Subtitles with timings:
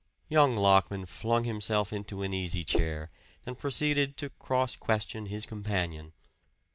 [0.29, 3.11] Young Lockman flung himself into an easy chair
[3.45, 6.13] and proceeded to cross question his companion.